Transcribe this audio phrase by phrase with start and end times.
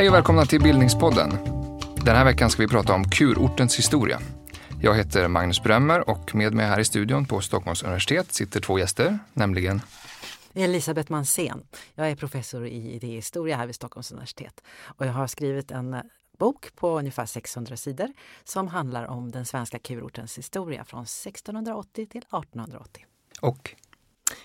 [0.00, 1.30] Hej och välkomna till Bildningspodden.
[2.04, 4.20] Den här veckan ska vi prata om kurortens historia.
[4.82, 8.78] Jag heter Magnus Brömmer och med mig här i studion på Stockholms universitet sitter två
[8.78, 9.80] gäster, nämligen
[10.54, 11.62] Elisabeth Mansén.
[11.94, 15.96] Jag är professor i idéhistoria här vid Stockholms universitet och jag har skrivit en
[16.38, 18.08] bok på ungefär 600 sidor
[18.44, 23.04] som handlar om den svenska kurortens historia från 1680 till 1880.
[23.40, 23.74] Och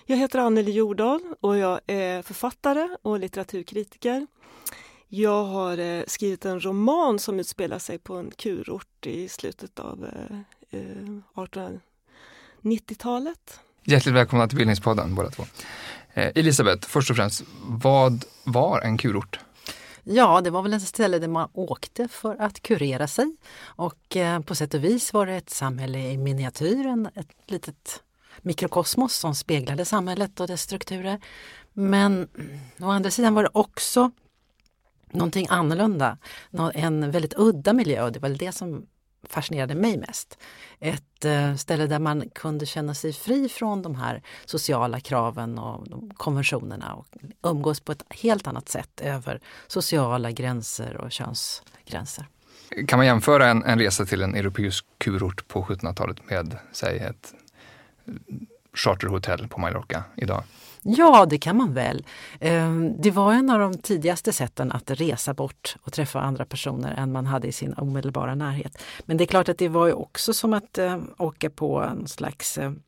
[0.06, 4.26] jag heter Anneli Jordahl och jag är författare och litteraturkritiker.
[5.08, 10.06] Jag har eh, skrivit en roman som utspelar sig på en kurort i slutet av
[11.34, 13.60] 1890-talet.
[13.84, 15.44] Eh, Hjärtligt välkomna till Bildningspodden båda två.
[16.12, 19.40] Eh, Elisabeth, först och främst, vad var en kurort?
[20.04, 23.36] Ja, det var väl ett ställe där man åkte för att kurera sig.
[23.62, 28.02] Och eh, på sätt och vis var det ett samhälle i miniatyren, ett litet
[28.42, 31.20] mikrokosmos som speglade samhället och dess strukturer.
[31.72, 32.28] Men
[32.80, 34.10] å andra sidan var det också
[35.12, 36.18] någonting annorlunda,
[36.74, 38.86] en väldigt udda miljö och det var det som
[39.28, 40.38] fascinerade mig mest.
[40.80, 45.86] Ett eh, ställe där man kunde känna sig fri från de här sociala kraven och
[46.16, 47.06] konventionerna och
[47.42, 52.26] umgås på ett helt annat sätt över sociala gränser och könsgränser.
[52.86, 57.34] Kan man jämföra en, en resa till en europeisk kurort på 1700-talet med, säg ett
[58.74, 60.44] charterhotell på Mallorca idag?
[60.88, 62.06] Ja, det kan man väl.
[62.40, 66.94] Ehm, det var en av de tidigaste sätten att resa bort och träffa andra personer
[66.94, 68.82] än man hade i sin omedelbara närhet.
[69.04, 72.06] Men det är klart att det var ju också som att ehm, åka på en
[72.06, 72.82] slags ehm,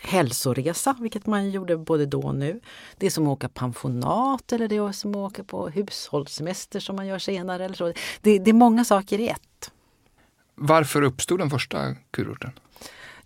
[0.00, 2.60] hälsoresa, vilket man gjorde både då och nu.
[2.96, 6.96] Det är som att åka pensionat eller det är som att åka på hushållssemester som
[6.96, 7.64] man gör senare.
[7.64, 7.92] Eller så.
[8.20, 9.70] Det, det är många saker i ett.
[10.54, 12.52] Varför uppstod den första kurorten?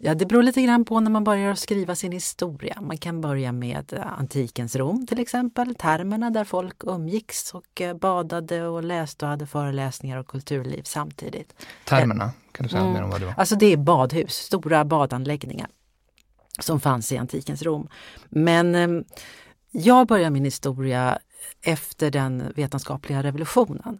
[0.02, 2.80] Ja, det beror lite grann på när man börjar skriva sin historia.
[2.80, 7.96] Man kan börja med eh, antikens Rom till exempel, termerna där folk umgicks och eh,
[7.96, 11.54] badade och läste och hade föreläsningar och kulturliv samtidigt.
[11.84, 12.92] Termerna, kan du säga mm.
[12.92, 13.34] mer om vad det var?
[13.36, 15.68] Alltså det är badhus, stora badanläggningar
[16.58, 17.88] som fanns i antikens Rom.
[18.28, 19.04] Men eh,
[19.70, 21.18] jag börjar min historia
[21.62, 23.98] efter den vetenskapliga revolutionen.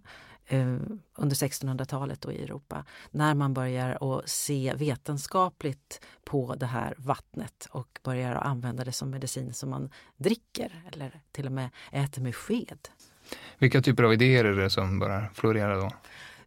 [0.53, 0.77] Eh,
[1.15, 7.99] under 1600-talet i Europa när man börjar att se vetenskapligt på det här vattnet och
[8.05, 12.35] börjar att använda det som medicin som man dricker eller till och med äter med
[12.37, 12.89] sked.
[13.59, 15.91] Vilka typer av idéer är det som börjar florera då?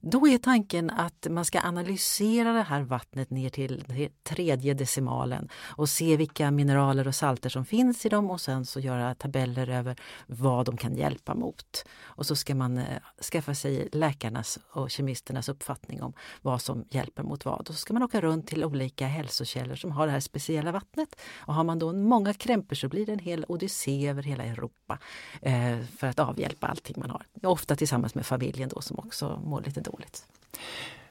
[0.06, 3.84] Då är tanken att man ska analysera det här vattnet ner till
[4.24, 8.80] tredje decimalen och se vilka mineraler och salter som finns i dem och sen så
[8.80, 9.96] göra tabeller över
[10.28, 11.86] vad de kan hjälpa mot.
[12.04, 12.86] Och så ska man eh,
[13.32, 17.60] skaffa sig läkarnas och kemisternas uppfattning om vad som hjälper mot vad.
[17.60, 21.16] Och så ska man åka runt till olika hälsokällor som har det här speciella vattnet.
[21.38, 25.00] Och har man då många krämpor så blir det en hel odyssé över hela Europa
[25.42, 27.26] eh, för att avhjälpa allting man har.
[27.44, 30.26] Ofta tillsammans med familjen då som också mår lite dåligt dåligt.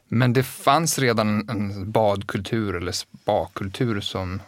[0.08, 4.40] Men det fanns redan en badkultur eller spakultur som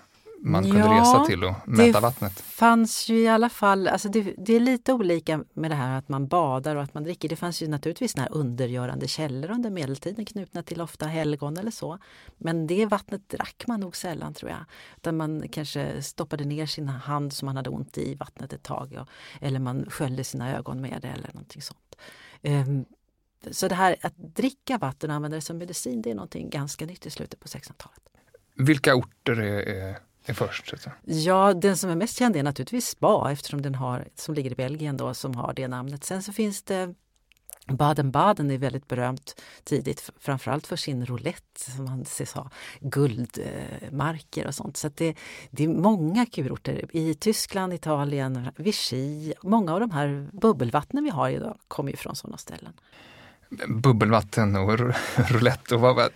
[0.45, 2.37] man kunde ja, resa till och mäta vattnet?
[2.37, 5.99] Det fanns ju i alla fall, alltså det, det, är lite olika med det här
[5.99, 7.29] att man badar och att man dricker.
[7.29, 11.99] Det fanns ju naturligtvis här undergörande källor under medeltiden knutna till ofta helgon eller så.
[12.39, 14.65] Men det vattnet drack man nog sällan tror jag.
[14.97, 18.97] Utan man kanske stoppade ner sin hand som man hade ont i vattnet ett tag.
[19.01, 19.09] Och,
[19.41, 21.97] eller man sköljde sina ögon med det eller någonting sånt.
[22.43, 22.85] Um,
[23.51, 26.87] så det här att dricka vatten och använda det som medicin, det är någonting ganska
[26.87, 28.01] nytt i slutet på 1600-talet.
[28.55, 30.75] Vilka orter är, är, först?
[31.05, 34.55] Ja, den som är mest känd är naturligtvis Spa eftersom den har, som ligger i
[34.55, 36.05] Belgien då, som har det namnet.
[36.05, 36.95] Sen så finns det
[37.67, 42.51] Baden-Baden är väldigt berömt tidigt, framförallt för sin roulette som anses ha
[42.81, 44.77] guldmarker och sånt.
[44.77, 45.15] Så det,
[45.51, 46.89] det, är många kurorter.
[46.93, 49.33] I Tyskland, Italien, Vichy.
[49.43, 52.73] Många av de här bubbelvattnen vi har idag kommer ju från sådana ställen
[53.69, 54.79] bubbelvatten och
[55.17, 55.75] roulette.
[55.75, 56.11] Och vad,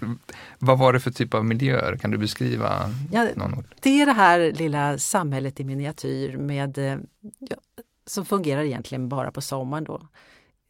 [0.59, 1.97] vad var det för typ av miljöer?
[1.97, 3.65] Kan du beskriva ja, någon ord?
[3.81, 6.97] Det är det här lilla samhället i miniatyr med, eh,
[7.39, 7.57] ja,
[8.07, 10.09] som fungerar egentligen bara på sommaren då,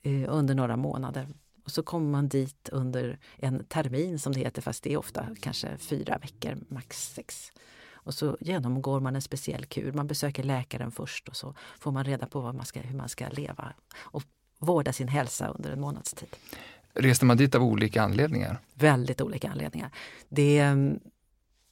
[0.03, 1.29] eh, under några månader.
[1.65, 5.27] Och så kommer man dit under en termin som det heter, fast det är ofta
[5.41, 7.53] kanske fyra veckor, max sex.
[8.09, 9.93] Och så genomgår man en speciell kur.
[9.93, 13.09] Man besöker läkaren först och så får man reda på vad man ska, hur man
[13.09, 13.73] ska leva.
[13.97, 14.23] Och
[14.59, 16.37] vårda sin hälsa under en månads tid.
[16.95, 18.61] Reste man dit av olika anledningar?
[18.75, 19.91] Väldigt olika anledningar.
[20.29, 21.01] Det, mm,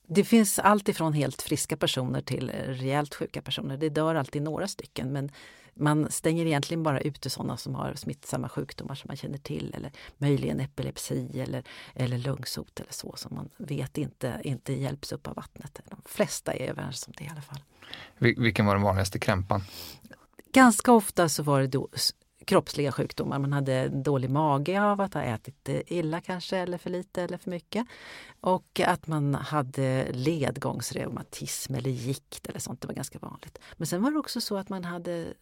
[0.07, 3.77] det finns allt ifrån helt friska personer till rejält sjuka personer.
[3.77, 5.31] Det dör alltid några stycken men
[5.79, 9.93] man stänger egentligen bara ute sådana som har smittsamma sjukdomar som man känner till eller
[10.19, 15.35] möjligen epilepsi eller, eller lungsot eller så som man vet inte, inte hjälps upp av
[15.35, 15.81] vattnet.
[15.91, 17.61] De flesta är överens om det i alla fall.
[18.19, 19.63] Vilken var den vanligaste krämpan?
[20.53, 21.89] Ganska ofta så var det då
[22.47, 23.39] kroppsliga sjukdomar.
[23.39, 27.39] Man hade dålig mage av att ha ätit eh, illa kanske eller för lite eller
[27.39, 27.87] för mycket.
[28.41, 32.81] Och att man hade ledgångsreumatism eller gikt eller sånt.
[32.81, 33.59] Det var ganska vanligt.
[33.77, 35.35] Men sen var det också så att man hade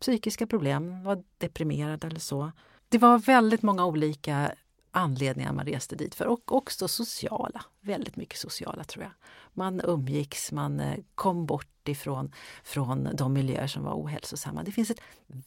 [0.00, 2.52] psykiska problem, var deprimerad eller så.
[2.88, 4.54] Det var väldigt många olika
[4.90, 9.12] anledningar man reste dit för och också sociala, väldigt mycket sociala tror jag.
[9.52, 12.32] Man umgicks, man eh, kom bort ifrån
[12.62, 14.62] från de miljöer som var ohälsosamma.
[14.62, 15.00] Det finns ett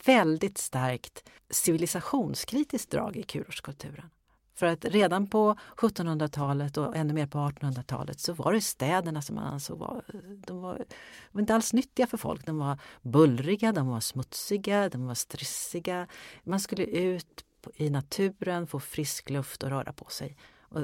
[0.06, 4.10] väldigt starkt civilisationskritiskt drag i kurortskulturen.
[4.56, 9.36] För att redan på 1700-talet och ännu mer på 1800-talet så var det städerna som
[9.36, 10.04] man ansåg var,
[10.48, 10.86] de var,
[11.32, 12.46] var inte alls nyttiga för folk.
[12.46, 16.08] De var bullriga, de var smutsiga, de var stressiga.
[16.44, 17.46] Man skulle ut
[17.76, 20.38] i naturen, få frisk luft och röra på sig.
[20.62, 20.82] Och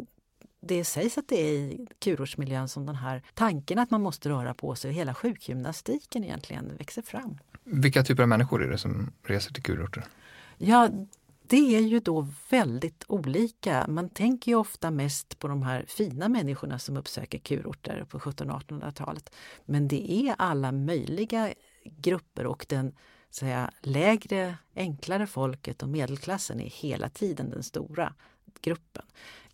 [0.61, 4.53] det sägs att det är i kurortsmiljön som den här tanken att man måste röra
[4.53, 7.37] på sig och hela sjukgymnastiken egentligen växer fram.
[7.63, 10.05] Vilka typer av människor är det som reser till kurorter?
[10.57, 10.89] Ja,
[11.47, 13.85] det är ju då väldigt olika.
[13.87, 18.55] Man tänker ju ofta mest på de här fina människorna som uppsöker kurorter på 1700
[18.55, 19.35] och 1800-talet.
[19.65, 21.53] Men det är alla möjliga
[21.83, 22.95] grupper och den
[23.29, 28.13] säga, lägre, enklare folket och medelklassen är hela tiden den stora
[28.61, 29.05] gruppen.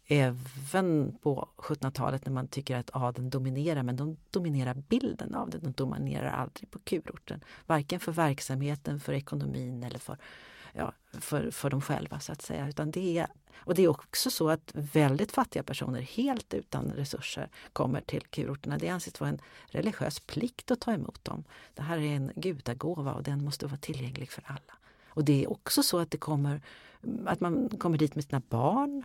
[0.08, 5.58] Även på 1700-talet när man tycker att adeln dominerar, men de dominerar bilden av det.
[5.58, 7.44] De dominerar aldrig på kurorten.
[7.66, 10.18] Varken för verksamheten, för ekonomin eller för
[10.76, 12.70] ja, för, för dem själva så att säga.
[12.70, 17.50] Utan det är, och det är också så att väldigt fattiga personer helt utan resurser
[17.74, 18.78] kommer till kurorterna.
[18.78, 21.44] Det anses vara en religiös plikt att ta emot dem.
[21.74, 24.74] Det här är en gudagåva och den måste vara tillgänglig för alla.
[25.08, 26.62] Och det är också så att, det kommer,
[27.26, 29.04] att man kommer dit med sina barn.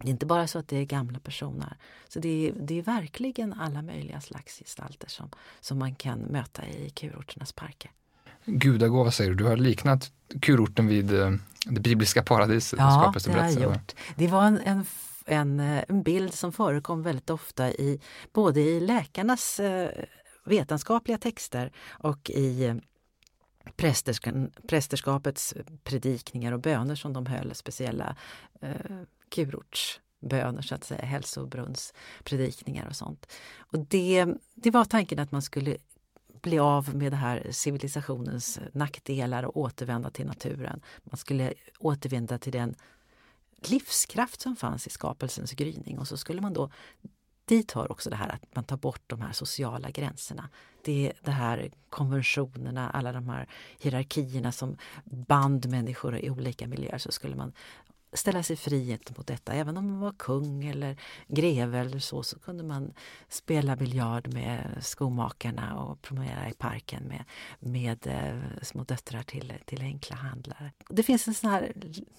[0.00, 1.76] Det är inte bara så att det är gamla personer.
[2.08, 5.30] Så det är, det är verkligen alla möjliga slags gestalter som,
[5.60, 7.90] som man kan möta i kurorternas parker.
[8.44, 11.30] Gudagåva säger du, du har liknat kurorten vid eh,
[11.64, 12.78] det bibliska paradiset.
[12.78, 13.94] Ja, det har jag gjort.
[14.16, 14.84] Det var en, en,
[15.26, 18.00] en, eh, en, bild som förekom väldigt ofta i
[18.32, 20.04] både i läkarnas eh,
[20.44, 22.80] vetenskapliga texter och i
[24.68, 25.54] prästerskapets
[25.84, 28.16] predikningar och böner som de höll, speciella
[28.60, 28.70] eh,
[29.30, 33.32] kurortsböner, så att säga, Hälsobrunnspredikningar och sånt.
[33.58, 35.76] Och det, det var tanken att man skulle
[36.42, 40.80] bli av med det här civilisationens nackdelar och återvända till naturen.
[41.02, 42.74] Man skulle återvända till den
[43.68, 46.70] livskraft som fanns i skapelsens gryning och så skulle man då
[47.50, 50.48] Dit hör också det här att man tar bort de här sociala gränserna.
[50.84, 53.48] Det är de här konventionerna, alla de här
[53.78, 56.98] hierarkierna som band människor i olika miljöer.
[56.98, 57.52] Så skulle man
[58.12, 59.52] ställa sig fri mot detta.
[59.52, 60.96] Även om man var kung eller
[61.28, 62.92] greve eller så, så kunde man
[63.28, 67.24] spela biljard med skomakarna och promenera i parken med,
[67.60, 70.72] med eh, små döttrar till, till enkla handlare.
[70.88, 71.72] Det finns en sån här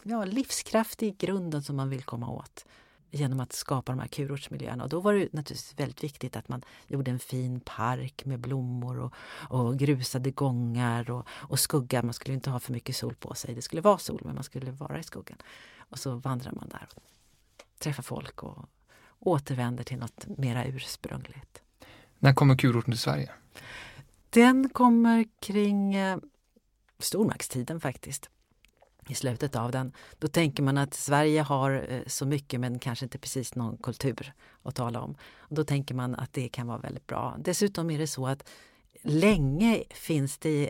[0.03, 2.65] ja, livskraft i grunden som man vill komma åt
[3.11, 4.83] genom att skapa de här kurortsmiljöerna.
[4.83, 8.99] Och då var det naturligtvis väldigt viktigt att man gjorde en fin park med blommor
[8.99, 9.13] och,
[9.49, 12.03] och grusade gångar och, och skugga.
[12.03, 13.55] Man skulle inte ha för mycket sol på sig.
[13.55, 15.37] Det skulle vara sol, men man skulle vara i skuggan.
[15.91, 17.03] Och så vandrar man där och
[17.79, 18.69] träffar folk och
[19.19, 21.61] återvänder till något mera ursprungligt.
[22.19, 23.31] När kommer kurorten till Sverige?
[24.29, 26.17] Den kommer kring eh,
[26.99, 28.29] stormaktstiden faktiskt.
[29.07, 29.93] I slutet av den.
[30.19, 34.33] Då tänker man att Sverige har eh, så mycket men kanske inte precis någon kultur
[34.63, 35.15] att tala om.
[35.37, 37.35] Och då tänker man att det kan vara väldigt bra.
[37.39, 38.49] Dessutom är det så att
[39.01, 40.69] länge finns det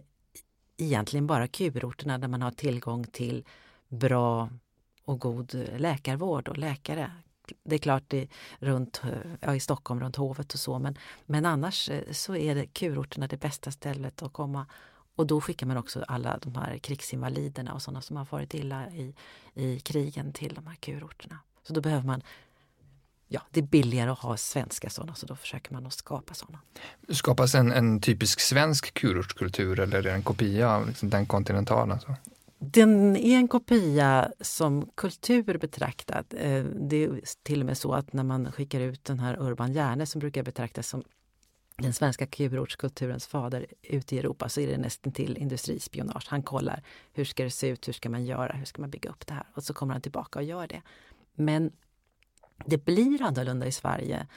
[0.77, 3.45] egentligen bara kurorterna där man har tillgång till
[3.87, 4.49] bra
[5.05, 7.11] och god eh, läkarvård och läkare.
[7.63, 8.27] Det är klart det
[8.59, 12.55] runt, eh, ja, i Stockholm runt hovet och så men, men annars eh, så är
[12.55, 14.65] det kurorterna det bästa stället att komma.
[15.15, 18.89] Och då skickar man också alla de här krigsinvaliderna och sådana som har varit illa
[18.89, 19.15] i,
[19.53, 21.39] i krigen till de här kurorterna.
[21.63, 22.21] Så då behöver man
[23.31, 26.59] ja, det är billigare att ha svenska sådana så då försöker man att skapa sådana.
[27.09, 31.99] Skapas en, en typisk svensk kurortskultur eller är det en kopia av liksom den kontinentala?
[31.99, 32.15] Så?
[32.63, 36.25] Den är en kopia som kultur betraktad.
[36.37, 39.73] Eh, det är till och med så att när man skickar ut den här Urban
[39.73, 41.03] Järne som brukar betraktas som
[41.77, 46.25] den svenska kurortskulturens fader ute i Europa så är det nästan till industrispionage.
[46.27, 49.09] Han kollar hur ska det se ut, hur ska man göra, hur ska man bygga
[49.09, 49.45] upp det här?
[49.53, 50.81] Och så kommer han tillbaka och gör det.
[51.33, 51.71] Men
[52.65, 54.27] det blir annorlunda i Sverige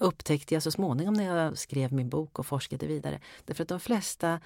[0.00, 3.20] upptäckte jag så småningom när jag skrev min bok och forskade vidare.
[3.44, 4.40] Därför att de flesta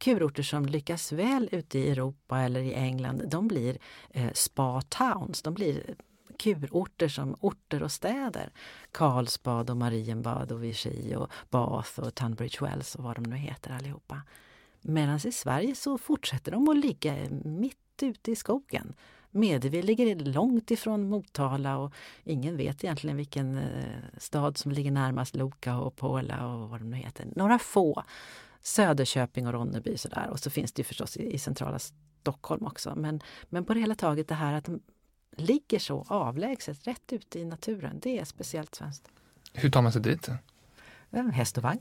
[0.00, 3.78] kurorter som lyckas väl ute i Europa eller i England, de blir
[4.10, 5.42] eh, spa towns.
[5.42, 5.94] De blir
[6.38, 8.50] kurorter som orter och städer.
[8.92, 13.70] Karlsbad och Marienbad och Vichy och Bath och Tunbridge Wells och vad de nu heter
[13.70, 14.22] allihopa.
[14.80, 18.94] Medan i Sverige så fortsätter de att ligga mitt ute i skogen.
[19.30, 25.36] Medevi ligger långt ifrån Motala och ingen vet egentligen vilken eh, stad som ligger närmast
[25.36, 27.28] Loka och Pola och vad de nu heter.
[27.36, 28.04] Några få.
[28.60, 30.28] Söderköping och Ronneby sådär.
[30.30, 32.94] Och så finns det ju förstås i, i centrala Stockholm också.
[32.96, 34.80] Men, men på det hela taget det här att de
[35.36, 39.08] ligger så avlägset, rätt ute i naturen, det är speciellt svenskt.
[39.52, 40.28] Hur tar man sig dit?
[41.32, 41.80] Häst och vagn.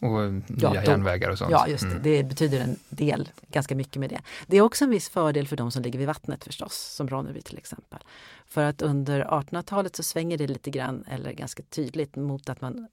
[0.00, 1.50] Och nya Ja, järnvägar och sånt?
[1.50, 1.90] Ja, just det.
[1.90, 2.02] Mm.
[2.02, 4.20] Det betyder en del, ganska mycket med det.
[4.46, 7.42] Det är också en viss fördel för de som ligger vid vattnet förstås, som Ronneby
[7.42, 7.98] till exempel.
[8.46, 12.88] För att under 1800-talet så svänger det lite grann, eller ganska tydligt, mot att man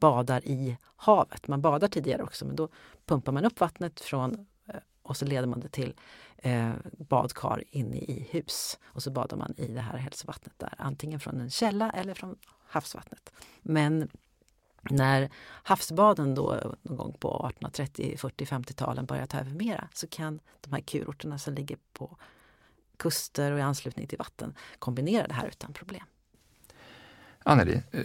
[0.00, 1.48] badar i havet.
[1.48, 2.68] Man badar tidigare också, men då
[3.06, 5.94] pumpar man upp vattnet från eh, och så leder man det till
[6.36, 8.78] eh, badkar inne i hus.
[8.84, 12.36] Och så badar man i det här hälsovattnet där, antingen från en källa eller från
[12.66, 13.32] havsvattnet.
[13.62, 14.08] Men
[14.82, 15.30] när
[15.62, 20.40] havsbaden då eh, någon gång på 1830, 40, 50-talen börjar ta över mera så kan
[20.60, 22.16] de här kurorterna som ligger på
[22.96, 26.04] kuster och i anslutning till vatten kombinera det här utan problem.
[27.50, 28.00] Anneli, eh,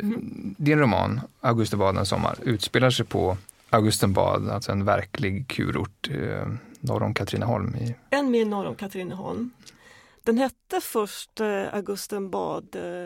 [0.58, 3.38] din roman Augustenbadens sommar utspelar sig på
[3.70, 6.48] Augustenbad, alltså en verklig kurort eh,
[6.80, 7.76] norr om Katrineholm.
[7.76, 9.52] I, En mil norr om Katrineholm.
[10.24, 13.04] Den hette först eh, Augustenbad eh,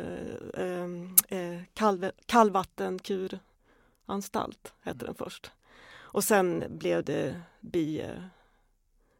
[1.37, 4.73] eh, kall, kallvattenkuranstalt.
[4.83, 5.51] Hette den först.
[6.11, 8.23] Och sen blev det Bie,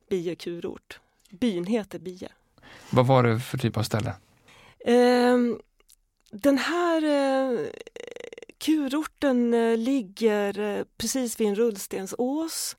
[0.09, 0.99] Bie kurort.
[1.29, 2.29] Byn heter Bie.
[2.89, 4.13] vad var det för typ av ställe?
[4.85, 5.59] Ehm,
[6.31, 7.69] den här eh,
[8.57, 12.77] kurorten eh, ligger eh, precis vid en rullstensås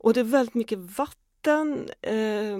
[0.00, 1.90] och det är väldigt mycket vatten.
[2.02, 2.58] Eh,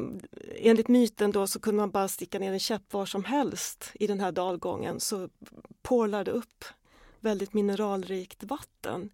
[0.57, 4.07] enligt myten då så kunde man bara sticka ner en käpp var som helst i
[4.07, 5.29] den här dalgången så
[5.83, 6.65] porlar det upp
[7.21, 9.11] väldigt mineralrikt vatten.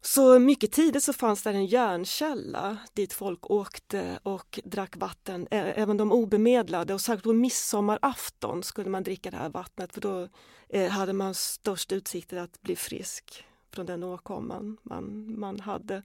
[0.00, 5.96] Så mycket tidigt så fanns där en järnkälla dit folk åkte och drack vatten, även
[5.96, 6.94] de obemedlade.
[6.94, 10.28] Och särskilt på midsommarafton skulle man dricka det här vattnet för då
[10.68, 16.02] eh, hade man störst utsikter att bli frisk från den åkomman man, man hade.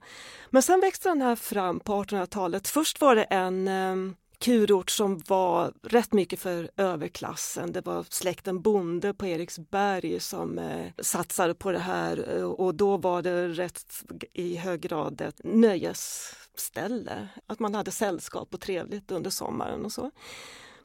[0.50, 2.68] Men sen växte den här fram på 1800-talet.
[2.68, 7.72] Först var det en eh, kurort som var rätt mycket för överklassen.
[7.72, 12.96] Det var släkten Bonde på Eriksberg som eh, satsade på det här eh, och då
[12.96, 17.28] var det rätt i hög grad ett nöjesställe.
[17.46, 20.10] Att man hade sällskap och trevligt under sommaren och så.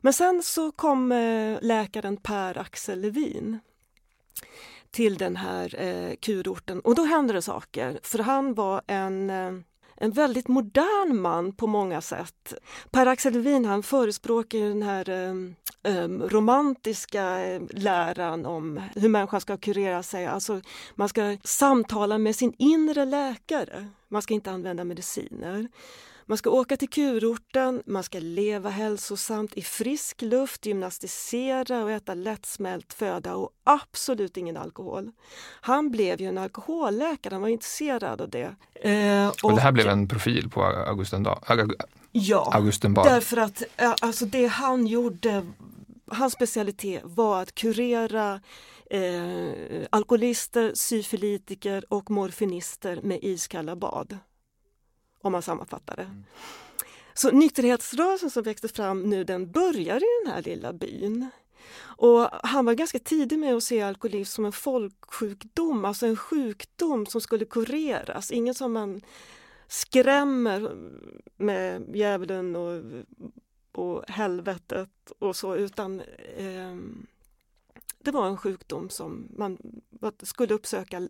[0.01, 3.59] Men sen så kom eh, läkaren Per Axel Levin
[4.91, 9.51] till den här eh, kurorten och då hände det saker för han var en eh,
[9.99, 12.53] en väldigt modern man på många sätt.
[12.91, 15.09] Per-Axel Levin han förespråkar den här
[15.83, 20.25] eh, romantiska ehm, läran om hur människan ska kurera sig.
[20.25, 20.61] Alltså
[20.95, 23.87] man ska samtala med sin inre läkare.
[24.07, 25.67] Man ska inte använda mediciner.
[26.29, 32.13] Man ska åka till kurorten, man ska leva hälsosamt i frisk luft, gymnastisera och äta
[32.13, 35.11] lättsmält föda och absolut ingen alkohol.
[35.61, 38.55] Han blev ju en alkoholläkare, han var intresserad av det.
[38.81, 41.81] Eh, Och det här blev en profil på Augustendag, Aug-
[42.11, 43.05] Ja, Augustenbad.
[43.05, 45.45] därför att eh, alltså det han gjorde,
[46.07, 48.41] hans specialitet var att kurera
[48.89, 54.17] eh, alkoholister, syfilitiker och morfinister med iskalla bad.
[55.21, 56.09] Om man sammanfattar det.
[57.13, 61.29] Så nykterhetsrörelsen som växte fram nu den börjar i den här lilla byn.
[61.81, 67.05] Och han var ganska tidig med att se alkoholism som en folksjukdom, alltså en sjukdom
[67.05, 68.31] som skulle kureras.
[68.31, 69.01] Ingen som man
[69.67, 70.71] skrämmer
[71.37, 72.83] med djävulen och,
[73.71, 76.01] och helvetet och så utan
[76.37, 76.77] eh,
[77.99, 79.57] det var en sjukdom som man
[80.23, 81.07] skulle uppsöka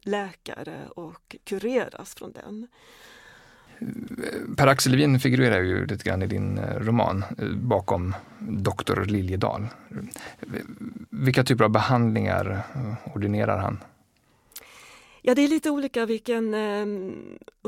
[0.00, 2.68] läkare och kureras från den.
[4.56, 9.66] Per-Axel Levin figurerar ju lite grann i din eh, roman eh, bakom doktor Liljedahl.
[11.10, 13.78] Vilka typer av behandlingar eh, ordinerar han?
[15.22, 16.86] Ja, det är lite olika vilken eh,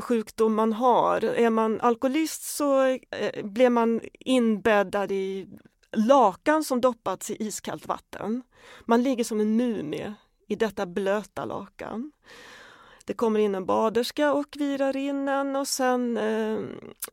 [0.01, 1.23] sjukdom man har.
[1.23, 5.47] Är man alkoholist så eh, blir man inbäddad i
[5.91, 8.43] lakan som doppats i iskallt vatten.
[8.85, 10.13] Man ligger som en mumie
[10.47, 12.11] i detta blöta lakan.
[13.07, 16.59] Det kommer in en baderska och virar in en och sen eh,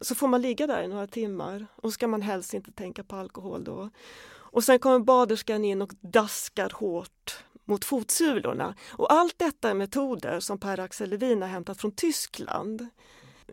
[0.01, 3.17] så får man ligga där i några timmar och ska man helst inte tänka på
[3.17, 3.91] alkohol då.
[4.33, 8.75] Och sen kommer baderskan in och daskar hårt mot fotsulorna.
[8.91, 12.89] Och allt detta är metoder som Per-Axel Levin har hämtat från Tyskland.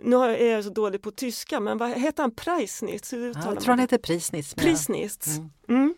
[0.03, 2.36] Nu är jag så dålig på tyska, men vad heter han?
[2.36, 3.13] Preisnitz?
[3.13, 4.53] Hur Ja, jag tror han heter Prisnitz.
[4.55, 5.27] Prisnitz.
[5.38, 5.50] Mm.
[5.67, 5.95] Mm.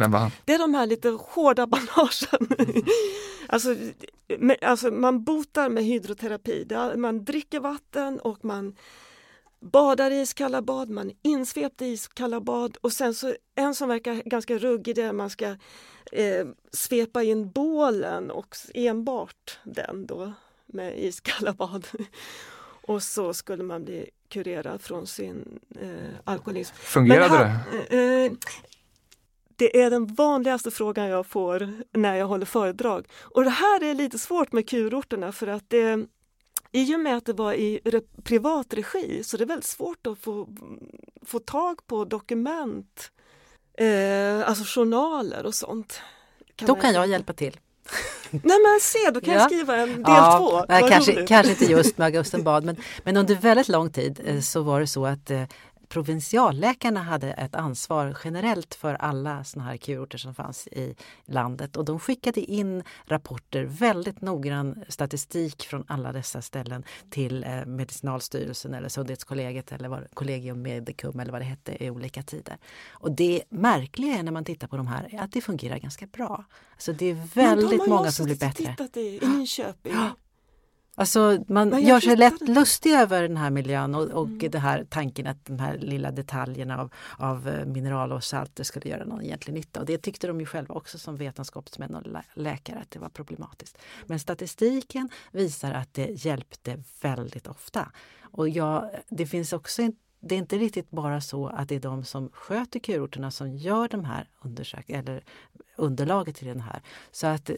[0.00, 0.30] Vem var han?
[0.44, 2.66] Det är de här lite hårda bandagen.
[3.46, 3.76] alltså,
[4.38, 6.66] med, alltså man botar med hydroterapi.
[6.70, 8.76] Är, man dricker vatten och man
[9.60, 13.88] badar i iskalla bad, man är insvept i iskalla bad och sen så en som
[13.88, 15.56] verkar ganska ruggig det är att man ska
[16.12, 20.32] eh, svepa in bålen och enbart den då
[20.66, 21.86] med iskalla bad.
[22.82, 26.74] och så skulle man bli kurerad från sin eh, alkoholism.
[26.74, 27.58] Fungerade här,
[27.90, 28.24] det?
[28.24, 28.32] Eh,
[29.60, 33.06] det är den vanligaste frågan jag får när jag håller föredrag.
[33.34, 36.06] Och det här är lite svårt med kurorterna för att det
[36.72, 37.80] i och med att det var i
[38.24, 40.48] privat regi så det är väldigt svårt att få,
[41.26, 43.10] få tag på dokument,
[43.78, 46.00] eh, alltså journaler och sånt.
[46.56, 47.60] Kan då kan jag hjälpa till.
[48.30, 49.40] Nej men se, då kan ja.
[49.40, 50.64] jag skriva en del ja, två.
[50.68, 54.62] Nej, kanske, kanske inte just med Augustenbad men, men under väldigt lång tid eh, så
[54.62, 55.42] var det så att eh,
[55.90, 60.94] provinsialläkarna hade ett ansvar generellt för alla såna här kurorter som fanns i
[61.24, 67.66] landet och de skickade in rapporter, väldigt noggrann statistik från alla dessa ställen till eh,
[67.66, 72.56] Medicinalstyrelsen eller Sundhetskollegiet eller vad, Collegium Medicum eller vad det hette i olika tider.
[72.90, 76.44] Och det märkliga är när man tittar på de här att det fungerar ganska bra.
[76.78, 78.66] Så det är väldigt många som blir bättre.
[78.66, 79.94] tittat i, i Nyköping.
[81.00, 84.50] Alltså man gör sig lätt lustig över den här miljön och, och mm.
[84.50, 88.88] det här tanken att de här lilla detaljerna av, av eh, mineral och salter skulle
[88.90, 89.80] göra någon egentlig nytta.
[89.80, 92.02] Och det tyckte de ju själva också som vetenskapsmän och
[92.34, 93.78] läkare att det var problematiskt.
[94.06, 97.92] Men statistiken visar att det hjälpte väldigt ofta.
[98.20, 99.92] Och jag, det finns också en
[100.22, 103.88] det är inte riktigt bara så att det är de som sköter kurorterna som gör
[103.88, 105.24] de här undersökningarna eller
[105.76, 106.82] underlaget till den här.
[107.10, 107.50] Så att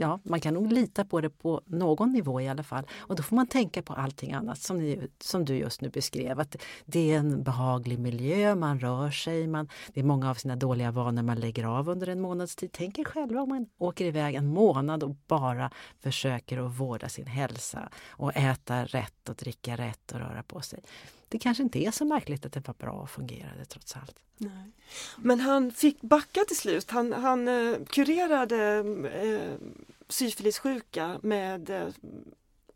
[0.00, 2.86] ja, man kan nog lita på det på någon nivå i alla fall.
[2.98, 6.40] Och då får man tänka på allting annat som, ni, som du just nu beskrev.
[6.40, 10.56] Att det är en behaglig miljö, man rör sig, man, det är många av sina
[10.56, 12.70] dåliga vanor man lägger av under en månads tid.
[12.72, 17.26] Tänk er själva om man åker iväg en månad och bara försöker att vårda sin
[17.26, 20.80] hälsa och äta rätt och dricka rätt och röra på sig.
[21.28, 24.16] Det kanske inte är så märkligt att det var bra och fungerade trots allt.
[24.38, 24.72] Nej.
[25.16, 26.90] Men han fick backa till slut.
[26.90, 29.68] Han, han eh, kurerade eh,
[30.08, 31.88] syfilissjuka med eh,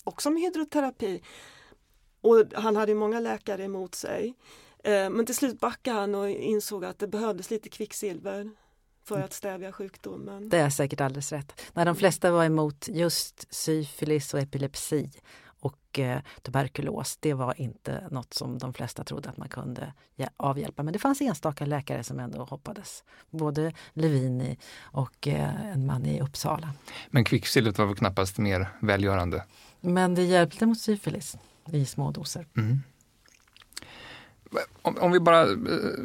[0.05, 1.23] också med hydroterapi.
[2.21, 4.35] Och han hade många läkare emot sig.
[4.85, 8.51] Eh, men till slut backade han och insåg att det behövdes lite kvicksilver
[9.05, 10.49] för att stävja sjukdomen.
[10.49, 11.61] Det är säkert alldeles rätt.
[11.73, 15.11] När de flesta var emot just syfilis och epilepsi
[15.61, 19.93] och eh, tuberkulos, det var inte något som de flesta trodde att man kunde
[20.37, 20.83] avhjälpa.
[20.83, 23.05] Men det fanns enstaka läkare som ändå hoppades.
[23.31, 26.73] Både Levini och eh, en man i Uppsala.
[27.11, 29.45] Men kvicksilvret var väl knappast mer välgörande?
[29.81, 31.37] Men det hjälpte mot syfilis
[31.73, 32.47] i små doser.
[32.57, 32.81] Mm.
[34.83, 35.57] Om, om, vi bara eh,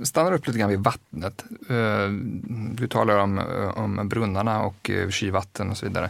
[0.03, 1.45] stannar upp lite grann vid vattnet.
[1.69, 2.10] Eh,
[2.73, 6.10] du talar om, eh, om brunnarna och kylvatten och så vidare.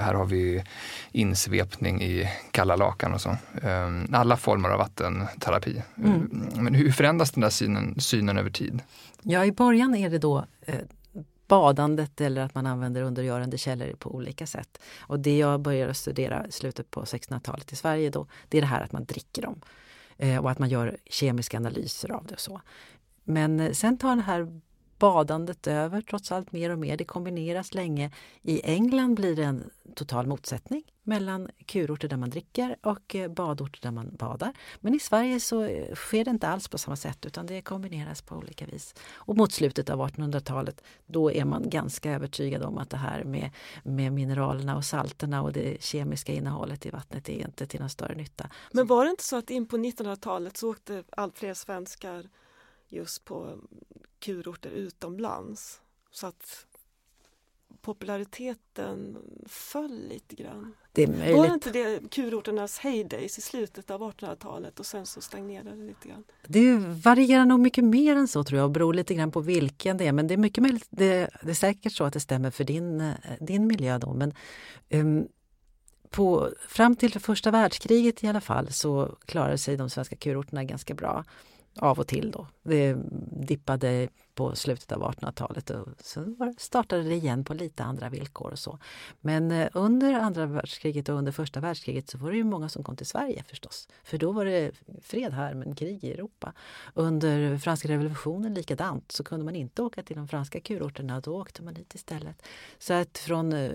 [0.00, 0.64] Här har vi
[1.12, 3.36] insvepning i kalla lakan och så.
[4.12, 5.82] Alla former av vattenterapi.
[5.96, 6.48] Mm.
[6.54, 8.80] Men hur förändras den där synen, synen över tid?
[9.22, 10.44] Ja, i början är det då
[11.48, 14.78] badandet eller att man använder undergörande källor på olika sätt.
[15.00, 18.66] Och det jag började studera i slutet på 1600-talet i Sverige då, det är det
[18.66, 19.60] här att man dricker dem.
[20.22, 22.60] Eh, och att man gör kemiska analyser av det och så.
[23.24, 24.60] Men eh, sen tar den här
[25.02, 26.96] badandet över trots allt mer och mer.
[26.96, 28.10] Det kombineras länge.
[28.42, 33.80] I England blir det en total motsättning mellan kurorter där man dricker och eh, badorter
[33.82, 34.52] där man badar.
[34.80, 38.22] Men i Sverige så eh, sker det inte alls på samma sätt utan det kombineras
[38.22, 38.94] på olika vis.
[39.14, 43.50] Och mot slutet av 1800-talet då är man ganska övertygad om att det här med,
[43.84, 48.14] med mineralerna och salterna och det kemiska innehållet i vattnet är inte till någon större
[48.14, 48.48] nytta.
[48.72, 52.28] Men var det inte så att in på 1900-talet så åkte allt fler svenskar
[52.92, 53.58] just på
[54.18, 55.80] kurorter utomlands.
[56.10, 56.66] Så att
[57.82, 60.74] populariteten föll lite grann.
[60.92, 61.36] Det är möjligt.
[61.36, 66.08] Var inte det kurorternas heydays i slutet av 1800-talet och sen så stagnerade det lite
[66.08, 66.24] grann?
[66.46, 69.96] Det varierar nog mycket mer än så tror jag och beror lite grann på vilken
[69.96, 70.12] det är.
[70.12, 73.00] Men det är mycket möjligt, det, det är säkert så att det stämmer för din,
[73.00, 74.14] eh, din miljö då.
[74.14, 74.34] Men
[74.90, 75.28] um,
[76.10, 80.94] på, fram till första världskriget i alla fall så klarade sig de svenska kurorterna ganska
[80.94, 81.24] bra
[81.76, 82.46] av och till då.
[82.62, 82.96] Det
[83.46, 88.58] dippade på slutet av 1800-talet och så startade det igen på lite andra villkor och
[88.58, 88.78] så.
[89.20, 92.82] Men eh, under andra världskriget och under första världskriget så var det ju många som
[92.82, 93.88] kom till Sverige förstås.
[94.04, 94.72] För då var det
[95.02, 96.52] fred här men krig i Europa.
[96.94, 101.62] Under franska revolutionen likadant så kunde man inte åka till de franska kurorterna, då åkte
[101.62, 102.42] man hit istället.
[102.78, 103.72] Så att från eh,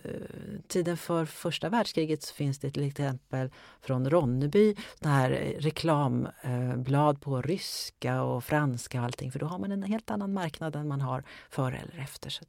[0.67, 3.49] tiden för första världskriget så finns det till exempel
[3.81, 9.59] från Ronneby det här reklamblad på ryska och franska franska och allting för då har
[9.59, 12.29] man en helt annan marknad än man har före eller efter.
[12.29, 12.45] Så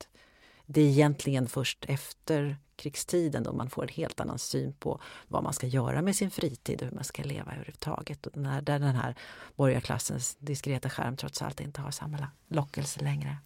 [0.67, 5.43] det är egentligen först efter krigstiden då man får en helt annan syn på vad
[5.43, 8.27] man ska göra med sin fritid och hur man ska leva överhuvudtaget.
[8.27, 9.14] Och när, där den här
[9.57, 13.37] borgarklassens diskreta skärm trots allt inte har samma lockelse längre.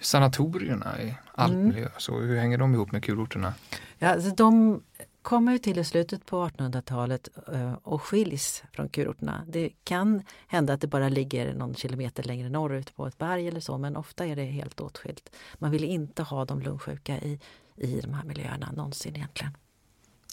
[0.00, 1.92] Sanatorierna i alpmiljö, mm.
[1.98, 3.54] så hur hänger de ihop med kurorterna?
[3.98, 4.82] Ja, alltså de
[5.26, 9.44] kommer ju till i slutet på 1800-talet eh, och skiljs från kurorterna.
[9.48, 13.60] Det kan hända att det bara ligger någon kilometer längre norrut på ett berg eller
[13.60, 15.36] så men ofta är det helt åtskilt.
[15.54, 17.40] Man vill inte ha de lungsjuka i,
[17.76, 19.56] i de här miljöerna någonsin egentligen.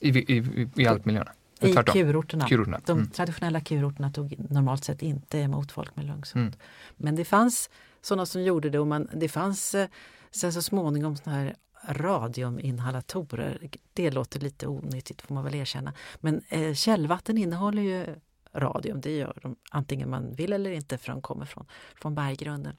[0.01, 1.31] I, i, i alpmiljöerna?
[1.61, 2.47] I kurorterna.
[2.47, 2.81] kurorterna.
[2.85, 3.09] De mm.
[3.09, 6.35] traditionella kurorterna tog normalt sett inte emot folk med lungsot.
[6.35, 6.53] Mm.
[6.97, 7.69] Men det fanns
[8.01, 9.87] sådana som gjorde det och man, det fanns eh,
[10.31, 11.55] sen så småningom såna här
[11.87, 13.69] radiuminhalatorer.
[13.93, 15.93] Det låter lite onyttigt får man väl erkänna.
[16.19, 18.15] Men eh, källvatten innehåller ju
[18.53, 21.65] radium, det gör de antingen man vill eller inte för de kommer från,
[21.95, 22.75] från berggrunden.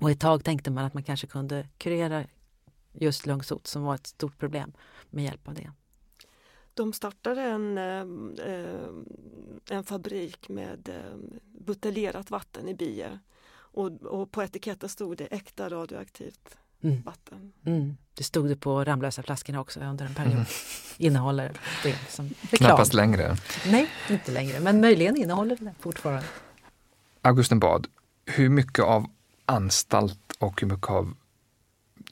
[0.00, 2.24] Och ett tag tänkte man att man kanske kunde kurera
[2.92, 4.72] just lungsot som var ett stort problem
[5.10, 5.72] med hjälp av det.
[6.74, 8.88] De startade en, eh,
[9.70, 13.18] en fabrik med eh, buteljerat vatten i Bie
[13.50, 17.02] och, och på etiketten stod det äkta radioaktivt mm.
[17.02, 17.52] vatten.
[17.66, 17.96] Mm.
[18.14, 20.32] Det stod det på Ramlösa flaskorna också under en period.
[20.32, 20.46] Mm.
[20.98, 22.68] Innehåller det som reklam.
[22.68, 23.36] Knappast längre.
[23.66, 26.26] Nej, inte längre, men möjligen innehåller det fortfarande.
[27.22, 27.86] Augustenbad,
[28.24, 29.06] hur mycket av
[29.46, 31.14] anstalt och hur mycket av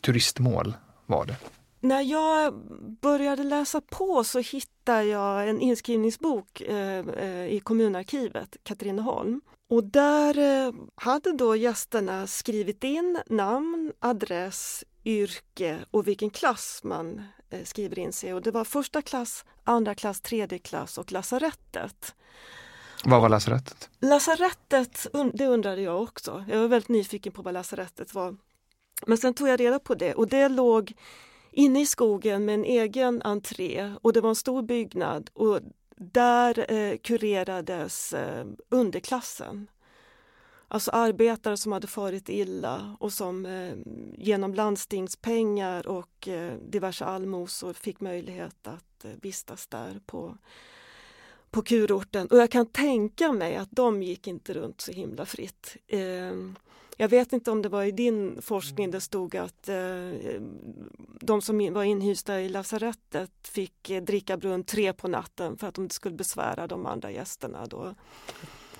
[0.00, 0.76] turistmål
[1.07, 1.37] var det?
[1.81, 2.55] När jag
[3.00, 9.40] började läsa på så hittade jag en inskrivningsbok eh, eh i kommunarkivet, Katrineholm.
[9.68, 17.22] Och där eh, hade då gästerna skrivit in namn, adress, yrke och vilken klass man
[17.50, 22.14] eh, skriver in sig och det var första klass, andra klass, tredje klass och lasarettet.
[23.05, 23.90] Vad var lasarettet?
[24.00, 26.44] Lasarettet, det undrade jag också.
[26.48, 28.37] Jag var väldigt nyfiken på vad lasarettet var.
[29.07, 30.92] Men sen tog jag reda på det och det låg
[31.52, 35.61] inne i skogen med en egen entré och det var en stor byggnad och
[35.97, 39.67] där eh, kurerades eh, underklassen.
[40.69, 43.75] Alltså arbetare som hade farit illa och som eh,
[44.15, 50.39] genom landstingspengar och eh, diverse allmosor fick möjlighet att eh, vistas där på,
[51.51, 52.27] på kurorten.
[52.27, 55.77] Och jag kan tänka mig att de gick inte runt så himla fritt.
[55.89, 56.57] Ehm,
[56.97, 59.77] jag vet inte om det var i din forskning det stod att eh,
[61.21, 65.75] de som var inhysta i lasarettet fick eh, dricka brunn tre på natten för att
[65.75, 67.67] de skulle besvära de andra gästerna.
[67.67, 67.95] Då.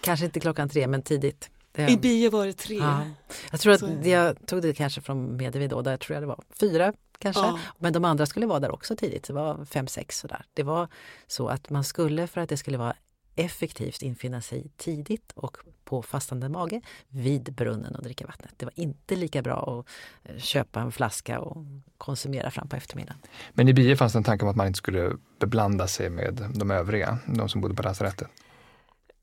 [0.01, 1.51] Kanske inte klockan tre men tidigt.
[1.73, 2.77] Det, I bio var det tre.
[2.77, 3.03] Ja.
[3.51, 3.99] Jag tror att så.
[4.05, 7.43] jag tog det kanske från Medevi då, där tror jag det var fyra kanske.
[7.43, 7.59] Ja.
[7.79, 10.45] Men de andra skulle vara där också tidigt, det var fem, sex sådär.
[10.55, 10.89] Det var
[11.27, 12.95] så att man skulle för att det skulle vara
[13.37, 18.55] effektivt infinna sig tidigt och på fastande mage vid brunnen och dricka vattnet.
[18.57, 19.85] Det var inte lika bra
[20.25, 21.65] att eh, köpa en flaska och
[21.99, 23.19] konsumera fram på eftermiddagen.
[23.53, 26.53] Men i Bie fanns det en tanke om att man inte skulle beblanda sig med
[26.55, 28.29] de övriga, de som bodde på lasarettet?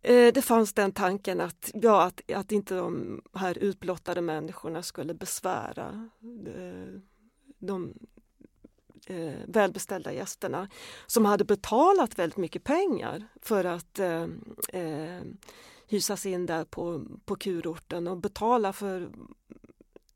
[0.01, 5.13] Eh, det fanns den tanken att, ja, att, att inte de här utblottade människorna skulle
[5.13, 6.09] besvära
[6.47, 6.99] eh,
[7.59, 7.93] de
[9.07, 10.69] eh, välbeställda gästerna
[11.07, 14.27] som hade betalat väldigt mycket pengar för att eh,
[14.69, 15.21] eh,
[15.87, 19.09] hysas in där på, på kurorten och betala för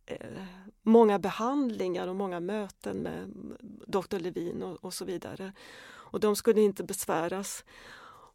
[0.06, 0.44] eh,
[0.82, 3.34] många behandlingar och många möten med
[3.88, 5.54] doktor Levin och, och, så vidare.
[5.88, 7.66] Och de skulle inte besväras.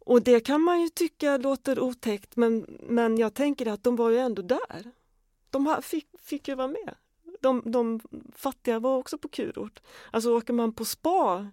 [0.05, 4.11] Och det kan man ju tycka låter otäckt men, men jag tänker att de var
[4.11, 4.93] ju ändå där.
[5.51, 6.95] De fick, fick ju vara med
[7.43, 8.01] de, de
[8.37, 9.81] fattiga var också på kurort.
[10.11, 11.47] Alltså åker man på spa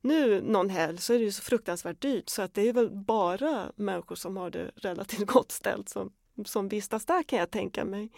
[0.00, 2.90] nu någon helg så är det ju så fruktansvärt dyrt så att det är väl
[2.90, 6.12] bara människor som har det relativt gott ställt som,
[6.44, 8.10] som vistas där kan jag tänka mig.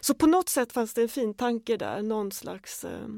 [0.00, 3.08] Så på något sätt fanns det en fin tanke där, någon slags eh,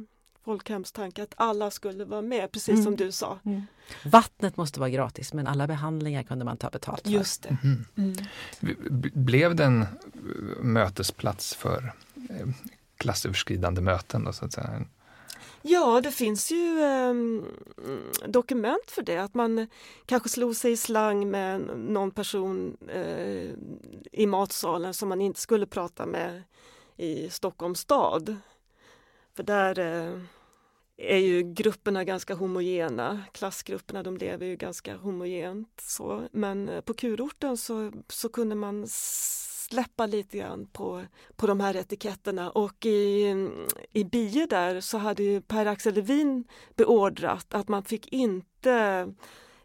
[0.44, 2.84] folkhemstanke att alla skulle vara med, precis mm.
[2.84, 3.38] som du sa.
[3.44, 3.62] Mm.
[4.04, 7.10] Vattnet måste vara gratis men alla behandlingar kunde man ta betalt för.
[7.10, 7.56] Just det.
[7.62, 7.84] Mm.
[7.96, 8.14] mm.
[9.14, 9.86] Blev det en
[10.60, 11.92] mötesplats för
[12.30, 12.46] eh,
[13.00, 14.84] klassöverskridande möten då, så att säga?
[15.62, 17.14] Ja, det finns ju eh,
[18.26, 19.66] dokument för det, att man
[20.06, 23.50] kanske slog sig i slang med någon person eh,
[24.12, 26.42] i matsalen som man inte skulle prata med
[26.96, 28.36] i Stockholms stad.
[29.36, 30.20] För där eh,
[30.96, 35.80] är ju grupperna ganska homogena, klassgrupperna de lever ju ganska homogent.
[35.82, 36.28] Så.
[36.32, 38.86] Men eh, på kurorten så, så kunde man
[39.70, 41.04] släppa lite grann på,
[41.36, 43.34] på de här etiketterna och i,
[43.92, 46.44] i Bie där så hade ju Per-Axel Levin
[46.76, 48.72] beordrat att man fick inte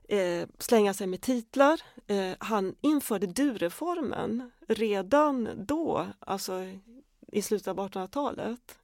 [0.09, 1.81] eh, slänga sig med titlar.
[2.07, 6.53] Eh, han införde du-reformen redan då, alltså
[7.31, 8.79] i slutet av 1800-talet.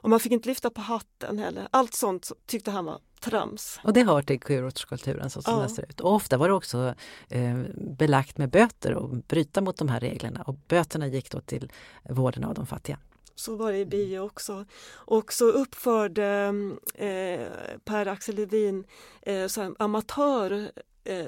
[0.00, 1.68] Och man fick inte lyfta på hatten heller.
[1.70, 3.80] Allt sånt tyckte han var trams.
[3.82, 5.60] Och det hör till kurortskulturen så som ja.
[5.60, 6.00] den ser ut.
[6.00, 6.94] Och ofta var det också
[7.28, 11.72] eh, belagt med böter att bryta mot de här reglerna och böterna gick då till
[12.08, 12.98] vården av de fattiga.
[13.34, 14.64] Så var det i bio också.
[14.92, 16.54] Och så uppförde
[16.94, 17.46] eh,
[17.84, 18.84] Per-Axel Levin
[19.22, 20.70] eh, amatör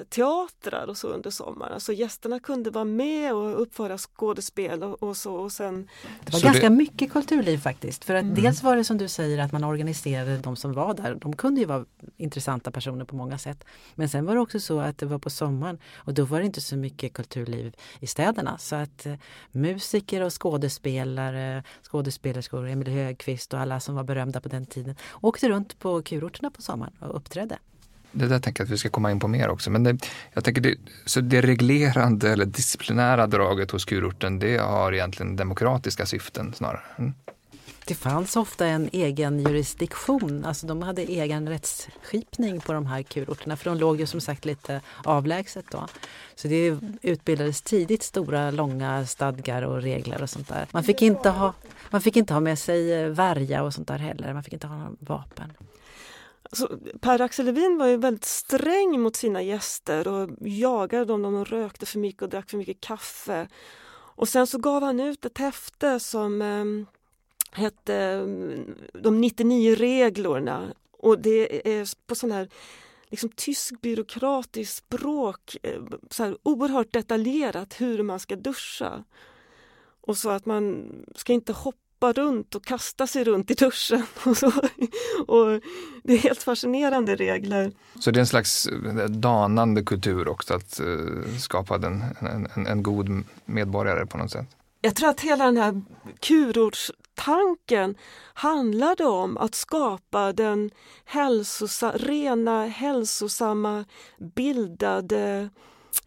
[0.09, 1.79] teatrar och så under sommaren.
[1.79, 5.35] Så gästerna kunde vara med och uppföra skådespel och, och så.
[5.35, 5.89] Och sen...
[6.25, 6.75] Det var så ganska det...
[6.75, 8.05] mycket kulturliv faktiskt.
[8.05, 8.35] För att mm.
[8.35, 11.15] dels var det som du säger att man organiserade de som var där.
[11.15, 11.85] De kunde ju vara
[12.17, 13.63] intressanta personer på många sätt.
[13.95, 16.45] Men sen var det också så att det var på sommaren och då var det
[16.45, 18.57] inte så mycket kulturliv i städerna.
[18.57, 19.13] Så att eh,
[19.51, 25.49] musiker och skådespelare, skådespelerskor, Emil Högqvist och alla som var berömda på den tiden åkte
[25.49, 27.57] runt på kurorterna på sommaren och uppträdde
[28.11, 29.69] det där tänker jag att vi ska komma in på mer också.
[29.71, 29.97] Men det,
[30.33, 36.05] jag tänker det, så det reglerande eller disciplinära draget hos kurorten, det har egentligen demokratiska
[36.05, 36.81] syften snarare.
[36.97, 37.13] Mm.
[37.85, 43.57] Det fanns ofta en egen jurisdiktion, alltså de hade egen rättsskipning på de här kurorterna
[43.57, 45.87] för de låg ju som sagt lite avlägset då.
[46.35, 50.67] Så det utbildades tidigt stora långa stadgar och regler och sånt där.
[50.71, 51.53] Man fick inte ha,
[51.89, 54.91] man fick inte ha med sig värja och sånt där heller, man fick inte ha
[54.99, 55.53] vapen.
[56.51, 61.45] Alltså, Per-Axel Levin var ju väldigt sträng mot sina gäster och jagade dem om de
[61.45, 63.47] rökte för mycket och drack för mycket kaffe.
[64.15, 66.65] Och sen så gav han ut ett häfte som eh,
[67.61, 72.49] hette ehm, De 99 reglerna och det är på sån här
[73.09, 79.03] liksom tysk byråkratiskt språk, eh, så här oerhört detaljerat hur man ska duscha.
[80.01, 84.03] Och så att man ska inte hoppa hoppa runt och kasta sig runt i duschen.
[84.25, 84.47] Och så.
[85.27, 85.61] Och
[86.03, 87.71] det är helt fascinerande regler.
[87.99, 92.83] Så det är en slags eh, danande kultur också att uh, skapa den, en, en,
[92.83, 94.47] god medborgare på något sätt?
[94.81, 95.81] Jag tror att hela den här
[96.19, 97.95] kurordstanken
[98.33, 100.71] handlade om att skapa den
[101.05, 103.85] hälsosa, rena, hälsosamma,
[104.35, 105.49] bildade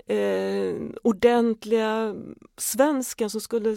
[0.06, 2.14] eh, ordentliga
[2.56, 3.76] svensken som skulle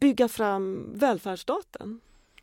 [0.00, 2.00] bygga fram välfärdsstaten.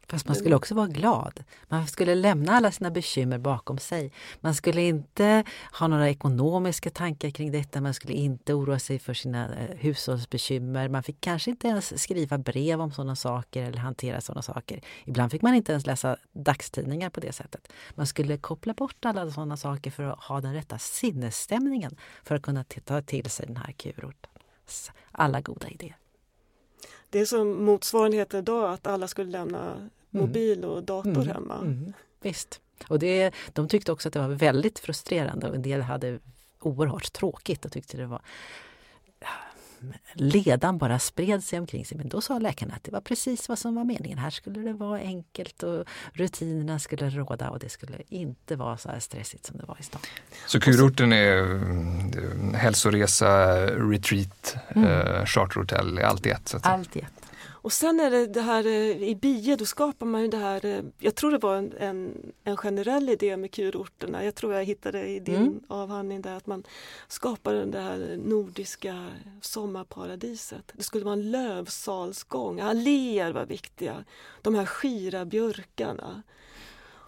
[0.10, 1.44] Fast man skulle också vara glad.
[1.68, 4.12] Man skulle lämna alla sina bekymmer bakom sig.
[4.40, 5.44] Man skulle inte
[5.80, 7.82] ha några ekonomiska tankar kring detta.
[7.82, 10.90] Man skulle inte oroa sig för sina eh, hushållsbekymmer.
[10.90, 14.82] Man fick kanske inte ens skriva brev om sådana saker eller hantera sådana saker.
[15.06, 17.74] Ibland fick man inte ens läsa dagstidningar på det sättet.
[17.96, 22.42] Man skulle koppla bort alla sådana saker för att ha den rätta sinnesstämningen för att
[22.42, 25.98] kunna ta till sig den här kurortens alla goda idéer.
[27.10, 29.90] Det är som motsvarigheten idag att alla skulle lämna mm.
[30.12, 31.28] mobil och dator mm.
[31.28, 31.56] hemma.
[31.56, 31.94] Mm.
[32.22, 32.62] Visst.
[32.88, 36.20] Och det, de tyckte också att det var väldigt frustrerande och en del hade
[36.60, 38.22] oerhört tråkigt och tyckte det var
[40.14, 41.98] ledan bara spred sig omkring sig.
[41.98, 44.18] Men då sa läkarna att det var precis vad som var meningen.
[44.18, 48.90] Här skulle det vara enkelt och rutinerna skulle råda och det skulle inte vara så
[48.90, 50.02] här stressigt som det var i stan.
[50.48, 54.90] Så kurorten är mm, hälsoresa, retreat, mm.
[54.90, 56.56] eh, charterhotell, allt i ett?
[56.62, 57.27] Allt i ett.
[57.68, 60.66] Och sen är det det här eh, i Bie, då skapar man ju det här,
[60.66, 64.66] eh, jag tror det var en, en, en generell idé med kurorterna, jag tror jag
[64.66, 65.60] hittade i din mm.
[65.68, 66.64] avhandling där att man
[67.08, 69.06] skapade det här nordiska
[69.42, 70.74] sommarparadiset.
[70.74, 74.04] Det skulle vara en lövsalsgång, alléer var viktiga,
[74.42, 76.24] de här skira björkarna.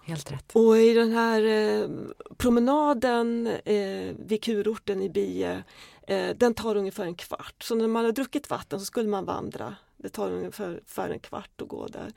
[0.02, 0.50] Helt rätt.
[0.52, 1.88] Och i den här eh,
[2.36, 5.62] promenaden eh, vid kurorten i Bie,
[6.06, 7.62] eh, den tar ungefär en kvart.
[7.62, 11.62] Så när man har druckit vatten så skulle man vandra det tar ungefär en kvart
[11.62, 12.12] att gå där.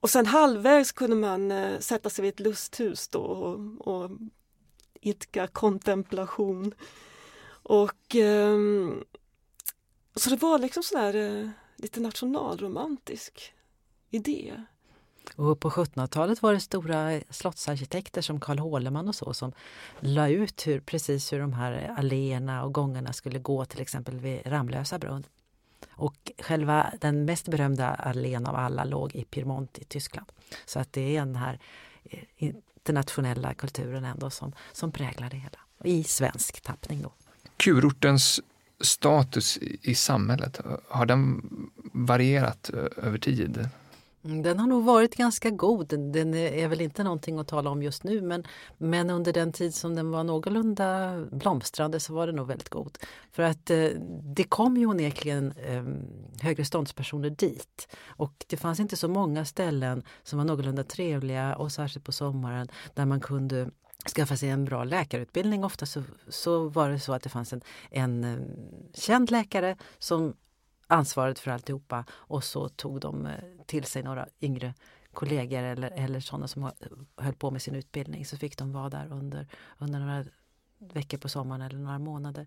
[0.00, 4.10] Och sen halvvägs kunde man eh, sätta sig vid ett lusthus då och, och
[5.00, 6.74] idka kontemplation.
[7.46, 8.58] Och eh,
[10.14, 13.52] Så det var liksom sådär eh, lite nationalromantisk
[14.10, 14.54] idé.
[15.36, 19.52] Och på 1700-talet var det stora slottsarkitekter som Carl Håleman och så som
[20.00, 24.40] la ut hur, precis hur de här alléerna och gångarna skulle gå till exempel vid
[24.46, 25.24] Ramlösa brunn.
[25.90, 30.26] Och själva den mest berömda allén av alla låg i Piemont i Tyskland.
[30.64, 31.58] Så att det är den här
[32.04, 35.58] eh, internationella kulturen ändå som, som präglar det hela.
[35.84, 37.12] I svensk tappning då.
[37.56, 38.40] Kurortens
[38.80, 41.42] status i samhället, har den
[41.92, 43.68] varierat eh, över tid?
[44.24, 45.88] Mm, den har nog varit ganska god.
[46.12, 48.44] Den är väl inte någonting att tala om just nu men,
[48.78, 52.98] men under den tid som den var någorlunda blomstrande så var den nog väldigt god.
[53.32, 53.88] För att eh,
[54.22, 55.84] det kom ju onekligen eh,
[56.42, 61.72] högre ståndspersoner dit och det fanns inte så många ställen som var någorlunda trevliga och
[61.72, 63.70] särskilt på sommaren där man kunde
[64.16, 65.64] skaffa sig en bra läkarutbildning.
[65.64, 67.60] Ofta så, så var det så att det fanns en,
[67.90, 68.40] en ehm,
[68.94, 70.34] känd läkare som
[70.86, 73.32] ansvaret för alltihopa och så tog de eh,
[73.66, 74.74] till sig några yngre
[75.12, 76.70] kollegor eller, eller sådana som
[77.16, 79.46] höll på med sin utbildning så fick de vara där under,
[79.78, 80.24] under några
[80.78, 82.46] veckor på sommaren eller några månader.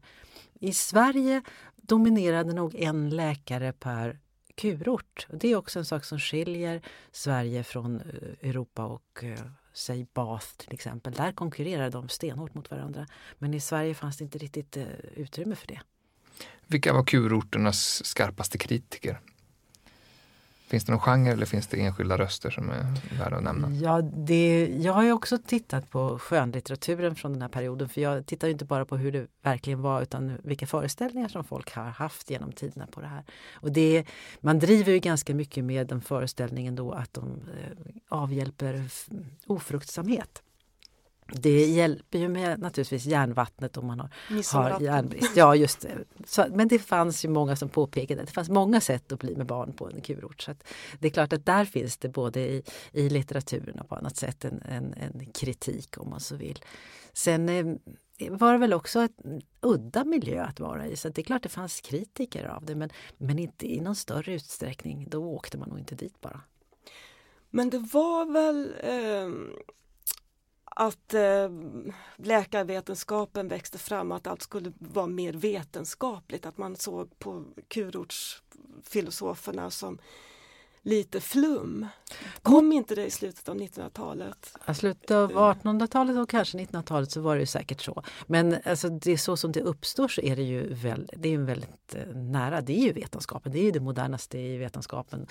[0.54, 1.41] I Sverige
[1.76, 4.19] dominerade nog en läkare per
[4.56, 5.28] kurort.
[5.30, 9.39] Det är också en sak som skiljer Sverige från eh, Europa och eh,
[9.73, 11.13] säg Bath till exempel.
[11.13, 13.08] Där konkurrerar de stenhårt mot varandra.
[13.38, 14.78] Men i Sverige fanns det inte riktigt
[15.15, 15.82] utrymme för det.
[16.67, 19.19] Vilka var kurorternas skarpaste kritiker?
[20.67, 22.86] Finns det någon genre eller finns det enskilda röster som är
[23.19, 23.71] värda att nämna?
[23.71, 28.26] Ja, det, jag har ju också tittat på skönlitteraturen från den här perioden för jag
[28.26, 32.30] tittar inte bara på hur det verkligen var utan vilka föreställningar som folk har haft
[32.30, 33.23] genom tiderna på det här.
[33.54, 34.06] Och det,
[34.39, 37.78] man driver ju ganska mycket med den föreställningen då att de eh,
[38.10, 38.84] avhjälper
[39.47, 40.43] ofruktsamhet.
[41.34, 44.10] Det hjälper ju med naturligtvis järnvattnet om man har,
[44.54, 45.32] har järnbrist.
[45.36, 45.98] Ja, just det.
[46.26, 49.36] Så, men det fanns ju många som påpekade att det fanns många sätt att bli
[49.36, 50.42] med barn på en kurort.
[50.42, 50.56] Så
[51.00, 54.46] det är klart att där finns det både i, i litteraturen och på annat sätt
[54.46, 56.60] en, en, en kritik om man så vill.
[57.13, 57.66] Sen eh,
[58.30, 60.96] var det väl också en udda miljö att vara i.
[60.96, 64.34] Så det är klart det fanns kritiker av det men, men inte i någon större
[64.34, 65.08] utsträckning.
[65.10, 66.42] Då åkte man nog inte dit bara.
[67.50, 69.63] Men det var väl eh
[70.80, 71.50] att eh,
[72.16, 80.00] läkarvetenskapen växte fram, att allt skulle vara mer vetenskapligt, att man såg på kurortsfilosoferna som
[80.88, 81.88] lite flum.
[82.41, 84.58] Kom inte det i slutet av 1900-talet?
[84.69, 88.04] I slutet av 1800-talet och kanske 1900-talet så var det säkert så.
[88.28, 91.38] Men alltså, det är så som det uppstår så är det ju väl, det är
[91.38, 92.62] väldigt eh, nära.
[92.62, 95.28] Det är ju vetenskapen, det är ju det modernaste i vetenskapen.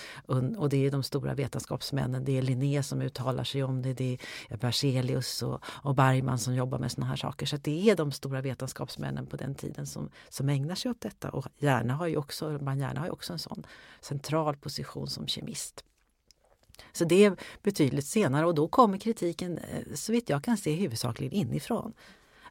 [0.57, 2.25] Och det är de stora vetenskapsmännen.
[2.25, 3.93] Det är Linné som uttalar sig om det.
[3.93, 7.47] Det är Berzelius och, och Bergman som jobbar med såna här saker.
[7.47, 11.31] Så det är de stora vetenskapsmännen på den tiden som, som ägnar sig åt detta.
[11.31, 13.67] Och gärna har ju också, man gärna har ju också en sån
[14.01, 15.85] central position som kemi kemist.
[16.93, 20.75] Så det är betydligt senare och då kommer kritiken, eh, så vitt jag kan se,
[20.75, 21.93] huvudsakligen inifrån.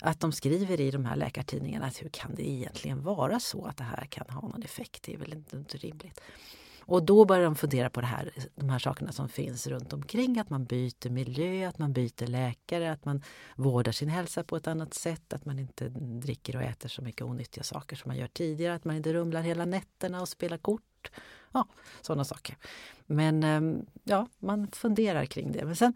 [0.02, 3.78] Att de skriver i de här läkartidningarna att hur kan det egentligen vara så att
[3.78, 5.04] det här kan ha någon effekt?
[5.04, 6.22] Det är väl inte rimligt.
[6.88, 10.40] Och då börjar de fundera på det här, de här sakerna som finns runt omkring.
[10.40, 13.24] Att man byter miljö, att man byter läkare, att man
[13.56, 15.34] vårdar sin hälsa på ett annat sätt.
[15.34, 18.76] Att man inte dricker och äter så mycket onyttiga saker som man gör tidigare.
[18.76, 21.12] Att man inte rumlar hela nätterna och spelar kort.
[21.56, 21.68] Ja,
[22.02, 22.58] sådana saker.
[23.06, 25.66] Men ehm, ja, man funderar kring det.
[25.66, 25.94] Men sen,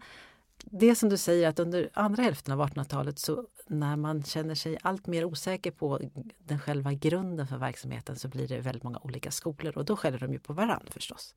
[0.64, 4.78] det som du säger att under andra hälften av 1800-talet så när man känner sig
[4.82, 6.00] allt mer osäker på
[6.38, 10.18] den själva grunden för verksamheten så blir det väldigt många olika skolor och då skäller
[10.18, 11.34] de ju på varandra förstås.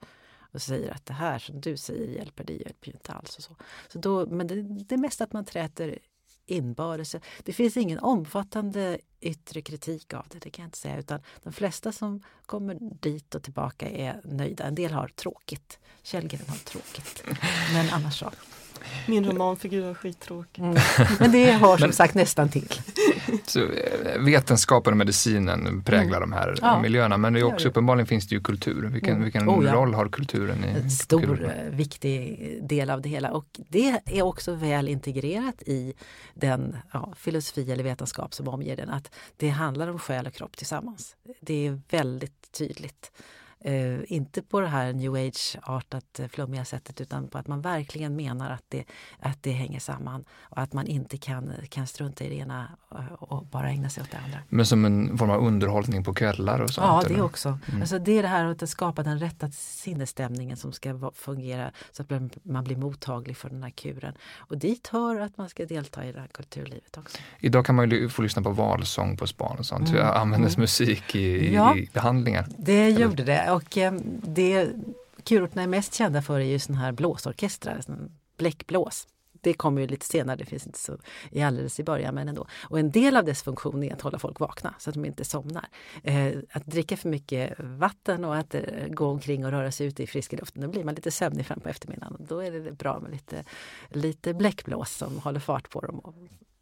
[0.53, 3.37] Och säger att det här som du säger hjälper, det hjälper ju inte alls.
[3.37, 3.55] Och så.
[3.87, 5.99] Så då, men det, det är mest att man träter
[6.45, 7.15] inbördes.
[7.43, 10.99] Det finns ingen omfattande yttre kritik av det, det kan jag inte säga.
[10.99, 14.63] Utan de flesta som kommer dit och tillbaka är nöjda.
[14.63, 15.79] En del har tråkigt.
[16.03, 17.23] Källgren har tråkigt.
[17.73, 18.31] Men annars så.
[19.07, 20.63] Min romanfigur är skittråkig.
[20.63, 20.75] Mm.
[21.19, 22.69] Men det har som sagt nästan till.
[23.45, 26.29] Så eh, vetenskapen och medicinen präglar mm.
[26.29, 27.69] de här ja, miljöerna men det är också, det.
[27.69, 28.89] uppenbarligen finns det ju kultur.
[28.93, 29.23] Vilken, mm.
[29.23, 29.73] vilken oh, ja.
[29.73, 31.67] roll har kulturen i En stor kulturen?
[31.67, 35.93] Eh, viktig del av det hela och det är också väl integrerat i
[36.33, 38.89] den ja, filosofi eller vetenskap som omger den.
[38.89, 41.15] Att det handlar om själ och kropp tillsammans.
[41.41, 43.11] Det är väldigt tydligt.
[43.67, 48.15] Uh, inte på det här new age-artat eh, flummiga sättet utan på att man verkligen
[48.15, 48.83] menar att det,
[49.19, 53.31] att det hänger samman och att man inte kan, kan strunta i det ena och,
[53.31, 54.39] och bara ägna sig åt det andra.
[54.49, 56.87] Men som en form av underhållning på kvällar och sånt?
[56.87, 57.23] Ja, det eller?
[57.23, 57.59] också.
[57.69, 57.81] Mm.
[57.81, 62.09] Alltså det är det här att skapa den rätta sinnesstämningen som ska fungera så att
[62.43, 64.13] man blir mottaglig för den här kuren.
[64.37, 67.17] Och dit hör att man ska delta i det här kulturlivet också.
[67.39, 69.89] Idag kan man ju få lyssna på valsång på span och sånt.
[69.89, 70.07] Mm.
[70.07, 70.61] Användes mm.
[70.61, 72.47] musik i, ja, i behandlingar?
[72.57, 72.99] Det eller?
[73.01, 74.71] gjorde det och eh, det
[75.23, 77.81] kurorterna är mest kända för är ju såna här blåsorkestrar,
[78.37, 79.07] bläckblås.
[79.41, 80.97] Det kommer ju lite senare, det finns inte så
[81.31, 82.47] i alldeles i början men ändå.
[82.69, 85.25] Och en del av dess funktion är att hålla folk vakna så att de inte
[85.25, 85.67] somnar.
[86.03, 90.03] Eh, att dricka för mycket vatten och att eh, gå omkring och röra sig ute
[90.03, 92.17] i friska luften, då blir man lite sömnig fram på eftermiddagen.
[92.19, 93.43] Då är det bra med lite,
[93.89, 95.99] lite bläckblås som håller fart på dem.
[95.99, 96.15] Och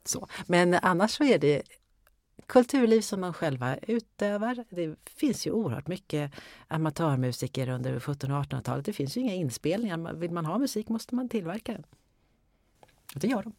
[0.03, 0.27] så.
[0.45, 1.61] Men annars så är det
[2.45, 4.65] kulturliv som man själva utövar.
[4.69, 6.31] Det finns ju oerhört mycket
[6.67, 8.85] amatörmusiker under 1700 och 1800-talet.
[8.85, 10.13] Det finns ju inga inspelningar.
[10.13, 11.83] Vill man ha musik måste man tillverka den.
[13.13, 13.53] Och det gör de.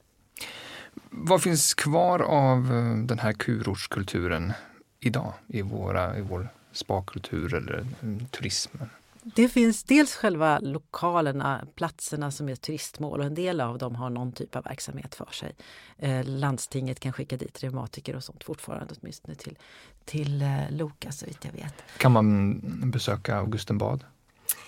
[1.11, 4.53] Vad finns kvar av eh, den här kurortskulturen
[5.01, 8.91] idag i, våra, i vår spakultur eller eh, turismen?
[9.25, 14.11] Det finns dels själva lokalerna, platserna som är turistmål och en del av dem har
[14.11, 15.57] någon typ av verksamhet för sig.
[15.99, 19.59] Eh, landstinget kan skicka dit reumatiker och sånt fortfarande åtminstone till,
[20.05, 21.75] till eh, Loka så vitt jag vet.
[21.99, 22.61] Kan man
[22.91, 24.05] besöka Augustenbad?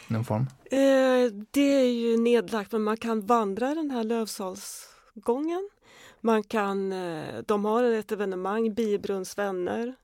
[0.08, 0.46] Någon form?
[0.64, 5.70] Eh, det är ju nedlagt men man kan vandra den här Lövsalsgången.
[6.20, 9.94] Man kan, eh, de har ett evenemang, Biobrunns vänner,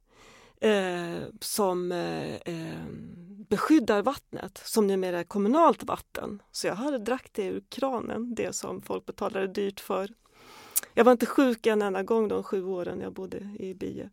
[0.60, 2.84] eh, som eh, eh,
[3.50, 6.42] beskyddar vattnet som numera är kommunalt vatten.
[6.52, 10.08] Så jag hade drack det ur kranen, det som folk betalade dyrt för.
[10.94, 14.10] Jag var inte sjuk en enda gång de sju åren jag bodde i Bie.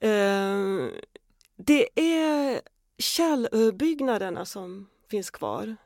[0.00, 0.88] Eh,
[1.56, 2.60] det är
[2.98, 5.76] källbyggnaderna som finns kvar.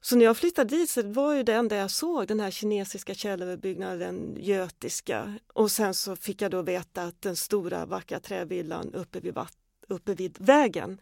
[0.00, 3.14] Så när jag flyttade dit så var ju det enda jag såg den här kinesiska
[3.14, 5.38] källöverbyggnaden, götiska.
[5.54, 9.61] Och sen så fick jag då veta att den stora vackra trävillan uppe vid, vattnet
[9.88, 11.00] uppe vid vägen,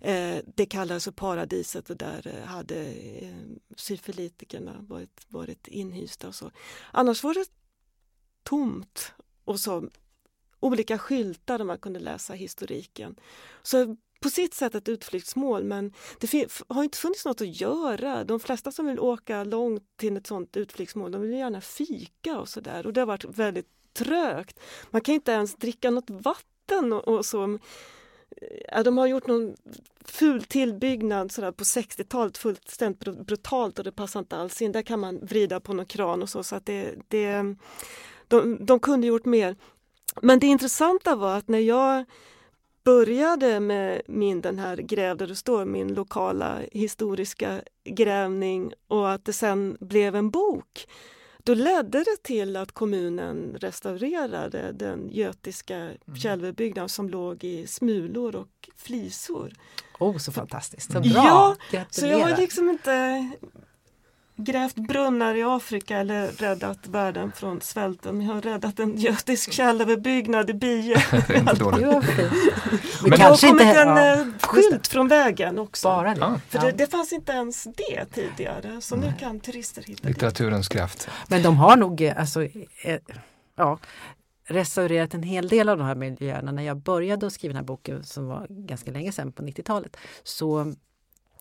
[0.00, 3.34] eh, det kallades för paradiset och där eh, hade eh,
[3.76, 6.28] syfilitikerna varit, varit inhysta.
[6.28, 6.50] Och så.
[6.92, 7.46] Annars var det
[8.42, 9.12] tomt
[9.44, 9.88] och så
[10.60, 13.16] olika skyltar där man kunde läsa historiken.
[13.62, 18.24] Så på sitt sätt ett utflyktsmål men det har inte funnits något att göra.
[18.24, 22.48] De flesta som vill åka långt till ett sånt utflyktsmål de vill gärna fika och
[22.48, 24.60] sådär och det har varit väldigt trögt.
[24.90, 27.58] Man kan inte ens dricka något vatten och, och så.
[28.72, 29.56] Ja, de har gjort någon
[30.04, 34.72] ful tillbyggnad sådär på 60-talet fullständigt brutalt och det passar inte alls in.
[34.72, 36.42] Där kan man vrida på någon kran och så.
[36.42, 37.54] så att det, det,
[38.28, 39.56] de, de kunde gjort mer.
[40.22, 42.04] Men det intressanta var att när jag
[42.84, 49.24] började med min den här Gräv där det står, min lokala historiska grävning och att
[49.24, 50.86] det sen blev en bok.
[51.48, 56.16] Då ledde det till att kommunen restaurerade den götiska mm.
[56.16, 59.52] Kälvebyggnaden som låg i smulor och flisor.
[59.98, 61.56] Oh, så fantastiskt, så bra!
[61.72, 63.28] Ja, så jag har liksom inte
[64.38, 68.20] grävt brunnar i Afrika eller räddat världen från svälten.
[68.20, 70.94] Jag har räddat en götisk källerbyggnad i Bie.
[71.10, 71.42] det.
[73.02, 74.14] Men, det har kommit en ja.
[74.14, 75.88] Eh, skylt från vägen också.
[75.88, 76.40] Bara det.
[76.48, 78.80] För det, det, fanns inte ens det tidigare.
[78.80, 81.08] Så nu kan turister hitta Litteraturens kraft.
[81.28, 82.98] Men de har nog, eh, alltså, eh,
[83.56, 83.78] ja,
[84.48, 86.52] restaurerat en hel del av de här miljöerna.
[86.52, 89.96] När jag började att skriva den här boken som var ganska länge sedan på 90-talet
[90.22, 90.74] så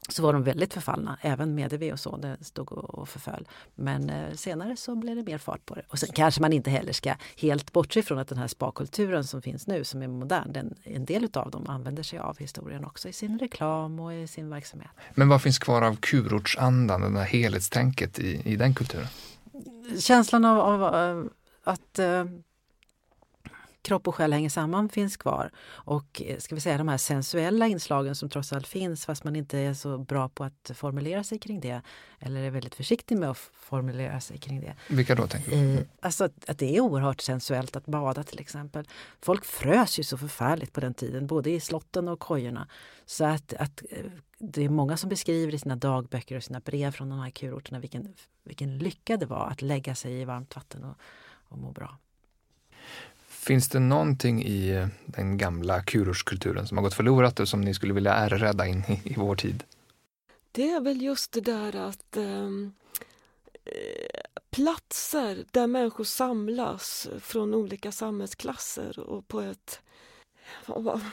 [0.08, 3.48] så var de väldigt förfallna, även Medevi och så, det stod och förföll.
[3.76, 5.82] Men eh, senare så blev det mer fart på det.
[5.88, 9.42] Och sen kanske man inte heller ska helt bortse från att den här spakulturen som
[9.42, 13.10] finns nu, som är modern, den, en del av dem använder sig av historien också
[13.10, 14.92] i sin reklam och i sin verksamhet.
[15.16, 19.08] Men vad finns kvar av kurortsandan, det där helhetstänket i, i den kulturen?
[20.00, 21.30] Känslan av, av
[21.64, 22.26] att eh,
[23.88, 25.52] kropp och själ hänger samman finns kvar.
[25.70, 29.36] Och eh, ska vi säga de här sensuella inslagen som trots allt finns fast man
[29.36, 31.82] inte är så bra på att formulera sig kring det.
[32.20, 34.76] Eller är väldigt försiktig med att formulera sig kring det.
[34.90, 35.88] Vilka då tänker du?
[36.02, 38.88] Alltså att, att, det är oerhört sensuellt att bada till exempel.
[39.22, 42.68] Folk frös ju så förfärligt på den tiden, både i slotten och kojorna.
[43.06, 44.06] Så att, att eh,
[44.40, 47.80] det är många som beskriver i sina dagböcker och sina brev från de här kurorterna
[47.80, 48.14] vilken,
[48.44, 50.96] vilken lycka det var att lägga sig i varmt vatten och,
[51.50, 51.98] och må bra.
[53.48, 57.74] Finns det någonting i eh, den gamla kurortskulturen som har gått förlorat och som ni
[57.74, 59.64] skulle vilja ärrädda in i, i vår tid?
[60.52, 62.74] Det är väl just det där att ehm,
[63.66, 69.80] eh, platser där människor samlas från olika samhällsklasser och på ett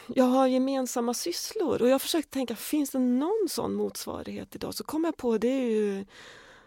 [0.06, 4.74] jag har gemensamma sysslor och jag försökte tänka, finns det någon sån motsvarighet idag?
[4.74, 6.04] Så kom jag på, det är ju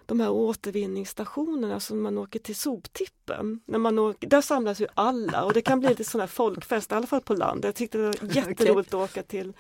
[0.07, 3.59] de här återvinningsstationerna som man åker till soptippen.
[3.65, 6.91] När man åker, där samlas ju alla och det kan bli lite sån här folkfest,
[6.91, 7.65] i alla fall på landet.
[7.65, 9.53] Jag tyckte det var jätteroligt att åka till,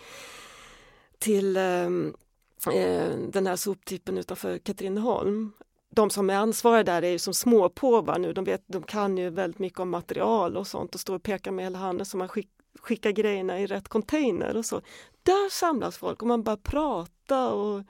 [1.19, 2.13] till ehm,
[2.73, 5.51] eh, den här soptippen utanför Katrineholm.
[5.89, 9.29] De som är ansvariga där är ju som småpåvar nu, de, vet, de kan ju
[9.29, 12.27] väldigt mycket om material och sånt och står och pekar med hela handen så man
[12.27, 14.81] skick, skickar grejerna i rätt container och så.
[15.23, 17.83] Där samlas folk och man bara prata och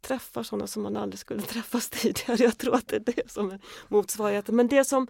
[0.00, 2.44] träffar sådana som man aldrig skulle träffas tidigare.
[2.44, 4.56] Jag tror att det är det som är motsvarigheten.
[4.56, 5.06] Men det som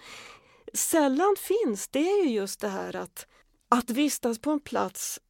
[0.75, 3.27] sällan finns det är ju just det här att,
[3.69, 5.21] att vistas på en plats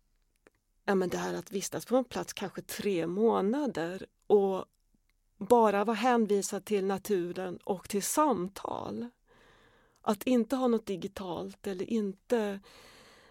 [0.91, 4.65] ja, men det här att vistas på en plats kanske tre månader och
[5.39, 9.07] bara vara hänvisad till naturen och till samtal.
[10.03, 12.61] Att inte ha något digitalt eller inte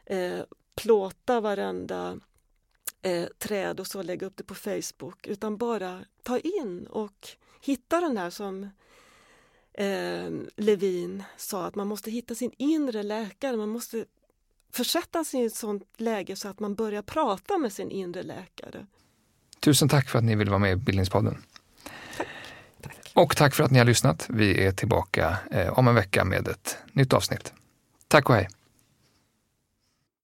[0.06, 0.42] eh,
[0.76, 2.20] plåta varenda
[3.02, 7.28] eh, träd och så lägga upp det på Facebook utan bara ta in och
[7.62, 8.70] hitta den här som
[9.74, 13.58] eh, Levin sa att man måste hitta sin inre läkare.
[13.58, 14.06] Man måste
[14.72, 18.86] försätta sig i ett sånt läge så att man börjar prata med sin inre läkare.
[19.60, 21.44] Tusen tack för att ni vill vara med i Bildningspodden.
[23.14, 24.26] Och tack för att ni har lyssnat.
[24.30, 27.54] Vi är tillbaka eh, om en vecka med ett nytt avsnitt.
[28.08, 28.50] Tack och hej!